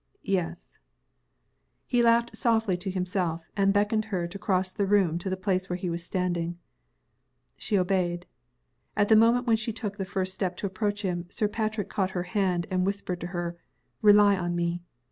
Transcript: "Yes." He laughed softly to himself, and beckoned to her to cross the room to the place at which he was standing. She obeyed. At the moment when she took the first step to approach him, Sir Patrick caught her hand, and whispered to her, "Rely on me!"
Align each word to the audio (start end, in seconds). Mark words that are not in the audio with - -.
"Yes." 0.25 0.79
He 1.85 2.01
laughed 2.01 2.35
softly 2.35 2.75
to 2.75 2.89
himself, 2.89 3.51
and 3.55 3.71
beckoned 3.71 4.01
to 4.01 4.09
her 4.09 4.27
to 4.29 4.39
cross 4.39 4.73
the 4.73 4.87
room 4.87 5.19
to 5.19 5.29
the 5.29 5.37
place 5.37 5.65
at 5.65 5.69
which 5.69 5.81
he 5.81 5.91
was 5.91 6.03
standing. 6.03 6.57
She 7.55 7.77
obeyed. 7.77 8.25
At 8.97 9.09
the 9.09 9.15
moment 9.15 9.45
when 9.45 9.57
she 9.57 9.71
took 9.71 9.97
the 9.97 10.05
first 10.05 10.33
step 10.33 10.57
to 10.57 10.65
approach 10.65 11.03
him, 11.03 11.27
Sir 11.29 11.47
Patrick 11.47 11.87
caught 11.89 12.09
her 12.17 12.23
hand, 12.23 12.65
and 12.71 12.83
whispered 12.83 13.21
to 13.21 13.27
her, 13.27 13.59
"Rely 14.01 14.35
on 14.35 14.55
me!" 14.55 14.81